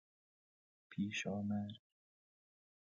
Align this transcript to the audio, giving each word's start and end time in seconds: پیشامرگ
پیشامرگ 0.89 1.81